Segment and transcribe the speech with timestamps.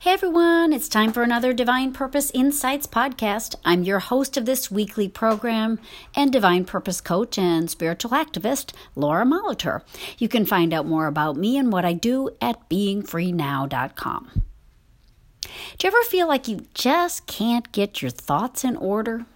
[0.00, 3.54] Hey everyone, it's time for another Divine Purpose Insights podcast.
[3.66, 5.78] I'm your host of this weekly program
[6.16, 9.82] and Divine Purpose coach and spiritual activist, Laura Molitor.
[10.16, 14.30] You can find out more about me and what I do at beingfreenow.com.
[15.42, 19.26] Do you ever feel like you just can't get your thoughts in order?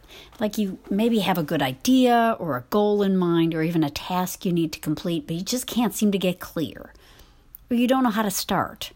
[0.40, 3.90] Like you maybe have a good idea or a goal in mind or even a
[3.90, 6.94] task you need to complete, but you just can't seem to get clear,
[7.70, 8.92] or you don't know how to start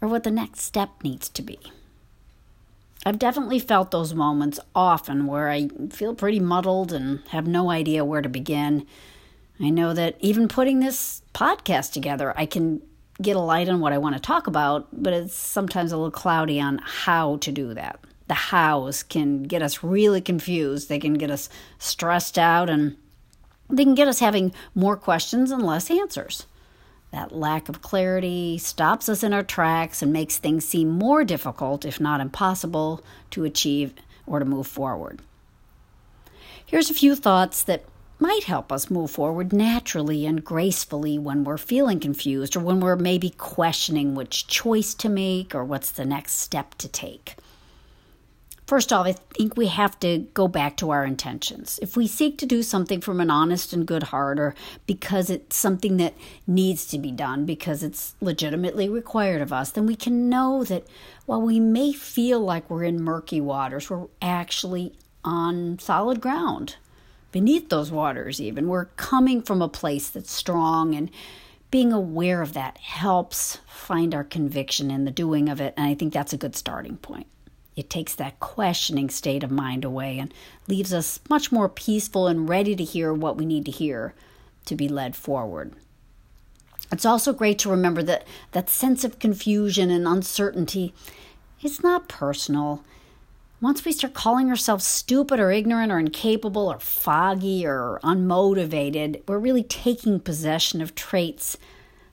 [0.00, 1.58] or what the next step needs to be.
[3.06, 8.04] I've definitely felt those moments often where I feel pretty muddled and have no idea
[8.04, 8.86] where to begin.
[9.60, 12.82] I know that even putting this podcast together, I can
[13.20, 16.10] get a light on what I want to talk about, but it's sometimes a little
[16.10, 17.98] cloudy on how to do that.
[18.28, 22.96] The hows can get us really confused, they can get us stressed out, and
[23.70, 26.46] they can get us having more questions and less answers.
[27.10, 31.84] That lack of clarity stops us in our tracks and makes things seem more difficult,
[31.84, 33.94] if not impossible, to achieve
[34.26, 35.20] or to move forward.
[36.64, 37.84] Here's a few thoughts that
[38.18, 42.96] might help us move forward naturally and gracefully when we're feeling confused or when we're
[42.96, 47.36] maybe questioning which choice to make or what's the next step to take.
[48.68, 51.78] First off, I think we have to go back to our intentions.
[51.80, 54.54] If we seek to do something from an honest and good heart, or
[54.86, 56.12] because it's something that
[56.46, 60.86] needs to be done, because it's legitimately required of us, then we can know that
[61.24, 64.92] while we may feel like we're in murky waters, we're actually
[65.24, 66.76] on solid ground.
[67.32, 68.68] Beneath those waters, even.
[68.68, 71.10] We're coming from a place that's strong, and
[71.70, 75.72] being aware of that helps find our conviction in the doing of it.
[75.78, 77.28] And I think that's a good starting point.
[77.78, 80.34] It takes that questioning state of mind away and
[80.66, 84.14] leaves us much more peaceful and ready to hear what we need to hear
[84.64, 85.74] to be led forward.
[86.90, 90.92] It's also great to remember that that sense of confusion and uncertainty
[91.62, 92.82] is not personal.
[93.60, 99.38] Once we start calling ourselves stupid or ignorant or incapable or foggy or unmotivated, we're
[99.38, 101.56] really taking possession of traits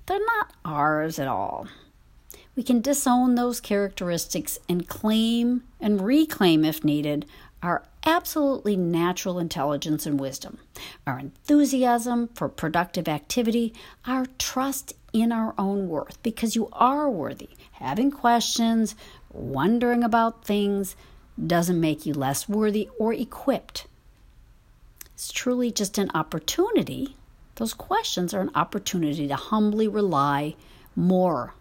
[0.05, 1.67] that are not ours at all
[2.55, 7.25] we can disown those characteristics and claim and reclaim, if needed,
[7.61, 10.57] our absolutely natural intelligence and wisdom,
[11.05, 13.73] our enthusiasm for productive activity,
[14.05, 17.49] our trust in our own worth, because you are worthy.
[17.73, 18.95] Having questions,
[19.33, 20.95] wondering about things,
[21.45, 23.87] doesn't make you less worthy or equipped.
[25.13, 27.15] It's truly just an opportunity.
[27.55, 30.55] Those questions are an opportunity to humbly rely
[30.95, 31.53] more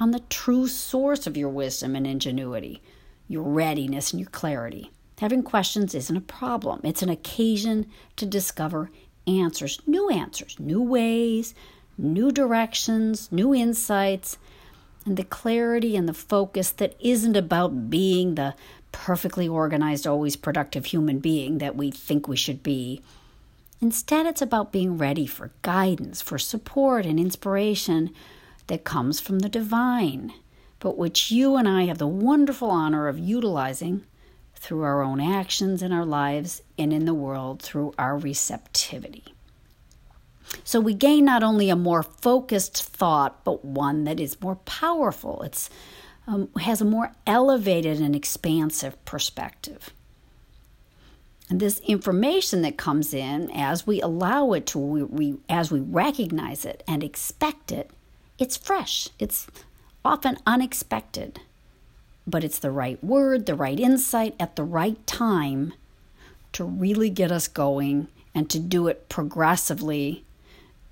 [0.00, 2.82] on the true source of your wisdom and ingenuity,
[3.28, 4.90] your readiness and your clarity.
[5.18, 8.90] Having questions isn't a problem, it's an occasion to discover
[9.26, 11.54] answers, new answers, new ways,
[11.98, 14.38] new directions, new insights,
[15.04, 18.54] and the clarity and the focus that isn't about being the
[18.92, 23.02] perfectly organized, always productive human being that we think we should be.
[23.82, 28.10] Instead, it's about being ready for guidance, for support and inspiration
[28.70, 30.32] that comes from the divine,
[30.78, 34.04] but which you and I have the wonderful honor of utilizing
[34.54, 39.34] through our own actions in our lives and in the world through our receptivity.
[40.62, 45.42] So we gain not only a more focused thought, but one that is more powerful.
[45.42, 45.68] It's
[46.28, 49.90] um, has a more elevated and expansive perspective.
[51.48, 55.80] And this information that comes in as we allow it to, we, we, as we
[55.80, 57.90] recognize it and expect it,
[58.40, 59.46] it's fresh, it's
[60.04, 61.40] often unexpected,
[62.26, 65.74] but it's the right word, the right insight at the right time
[66.52, 70.24] to really get us going and to do it progressively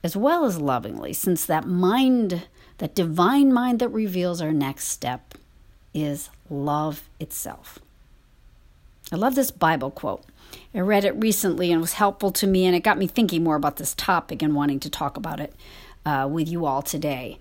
[0.05, 2.47] as well as lovingly, since that mind,
[2.79, 5.35] that divine mind that reveals our next step,
[5.93, 7.79] is love itself.
[9.11, 10.23] I love this Bible quote.
[10.75, 13.43] I read it recently and it was helpful to me, and it got me thinking
[13.43, 15.55] more about this topic and wanting to talk about it
[16.09, 17.39] uh, with you all today.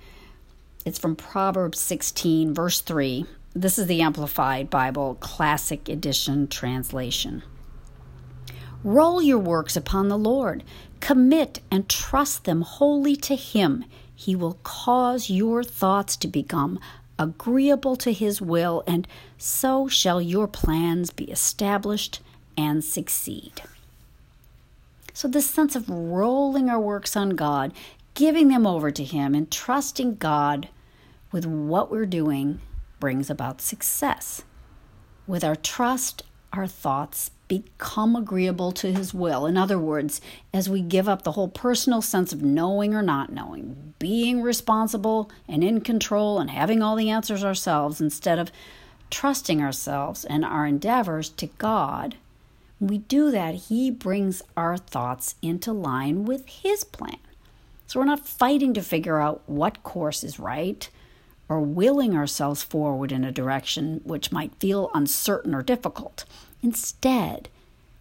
[0.85, 3.25] It's from Proverbs 16, verse 3.
[3.55, 7.44] This is the Amplified Bible Classic Edition translation.
[8.83, 10.65] Roll your works upon the Lord,
[11.00, 13.86] commit and trust them wholly to Him.
[14.13, 16.77] He will cause your thoughts to become
[17.18, 19.07] agreeable to His will, and
[19.38, 22.19] so shall your plans be established
[22.57, 23.62] and succeed.
[25.18, 27.74] So, this sense of rolling our works on God
[28.18, 30.69] giving them over to Him and trusting God
[31.31, 32.60] with what we're doing
[33.00, 34.42] brings about success.
[35.28, 39.46] With our trust, our thoughts become agreeable to His will.
[39.46, 40.19] In other words,
[40.52, 45.30] as we give up the whole personal sense of knowing or not knowing, being responsible
[45.48, 48.52] and in control and having all the answers ourselves instead of
[49.12, 52.16] trusting ourselves and our endeavors to God,
[52.80, 57.19] when we do that, He brings our thoughts into line with His plan.
[57.88, 60.89] So we're not fighting to figure out what course is right
[61.50, 66.25] or willing ourselves forward in a direction which might feel uncertain or difficult.
[66.62, 67.48] Instead,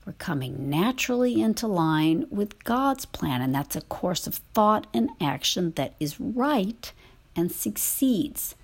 [0.04, 5.10] we're coming naturally into line with God's plan, and that's a course of thought and
[5.20, 6.92] action that is right
[7.36, 8.56] and succeeds.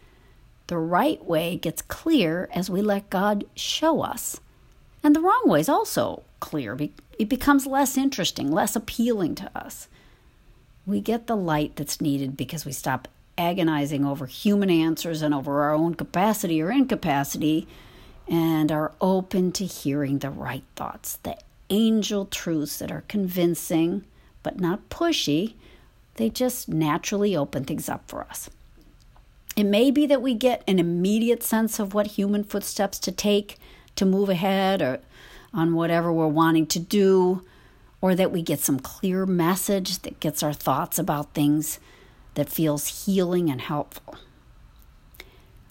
[0.67, 4.41] The right way gets clear as we let God show us.
[5.05, 6.79] And the wrong way is also clear.
[7.19, 9.89] It becomes less interesting, less appealing to us.
[10.87, 13.08] We get the light that's needed because we stop
[13.38, 17.67] agonizing over human answers and over our own capacity or incapacity
[18.29, 21.37] and are open to hearing the right thoughts, the
[21.70, 24.05] angel truths that are convincing
[24.43, 25.55] but not pushy.
[26.17, 28.50] They just naturally open things up for us.
[29.56, 33.58] It may be that we get an immediate sense of what human footsteps to take
[33.96, 35.00] to move ahead or
[35.55, 37.44] on whatever we're wanting to do,
[38.03, 41.79] or that we get some clear message that gets our thoughts about things
[42.35, 44.17] that feels healing and helpful.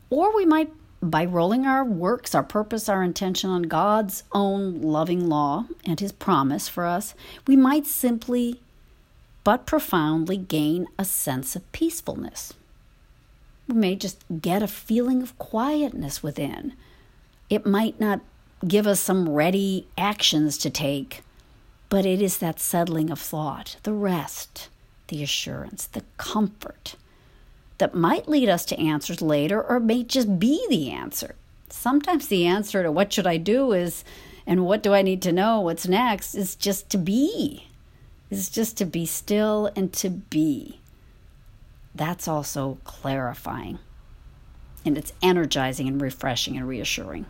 [0.09, 5.27] Or we might, by rolling our works, our purpose, our intention on God's own loving
[5.27, 7.13] law and His promise for us,
[7.45, 8.61] we might simply
[9.43, 12.53] but profoundly gain a sense of peacefulness.
[13.67, 16.73] We may just get a feeling of quietness within.
[17.49, 18.21] It might not
[18.67, 21.23] give us some ready actions to take,
[21.91, 24.69] but it is that settling of thought, the rest,
[25.09, 26.95] the assurance, the comfort
[27.79, 31.35] that might lead us to answers later or may just be the answer.
[31.67, 34.05] Sometimes the answer to what should I do is,
[34.47, 37.67] and what do I need to know, what's next, is just to be.
[38.29, 40.79] Is just to be still and to be.
[41.93, 43.79] That's also clarifying.
[44.85, 47.25] And it's energizing and refreshing and reassuring.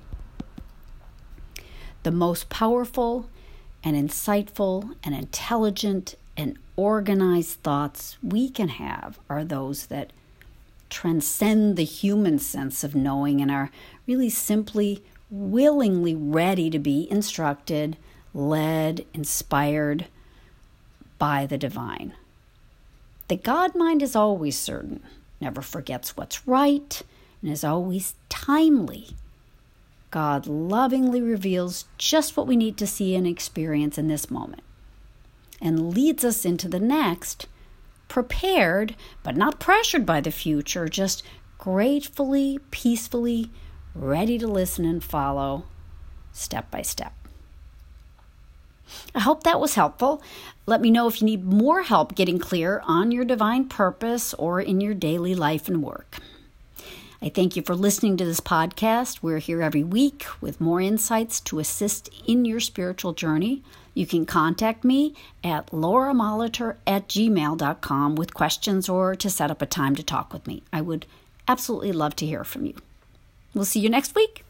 [2.04, 3.28] The most powerful
[3.84, 10.12] and insightful and intelligent and organized thoughts we can have are those that
[10.90, 13.72] transcend the human sense of knowing and are
[14.06, 17.98] really simply willingly ready to be instructed,
[18.34, 20.06] led, inspired
[21.18, 22.14] by the divine.
[23.30, 25.02] The God mind is always certain,
[25.40, 27.02] never forgets what's right,
[27.42, 29.12] and is always timely.
[30.12, 34.62] God lovingly reveals just what we need to see and experience in this moment
[35.62, 37.48] and leads us into the next,
[38.08, 41.24] prepared but not pressured by the future, just
[41.58, 43.50] gratefully, peacefully,
[43.96, 45.66] ready to listen and follow
[46.34, 47.14] step by step.
[49.16, 50.22] I hope that was helpful.
[50.66, 54.60] Let me know if you need more help getting clear on your divine purpose or
[54.60, 56.18] in your daily life and work.
[57.24, 59.20] I thank you for listening to this podcast.
[59.22, 63.62] We're here every week with more insights to assist in your spiritual journey.
[63.94, 65.14] You can contact me
[65.44, 70.48] at lauramolitor at gmail.com with questions or to set up a time to talk with
[70.48, 70.64] me.
[70.74, 71.06] I would
[71.48, 72.74] absolutely love to hear from you.
[73.54, 74.44] We'll see you next week.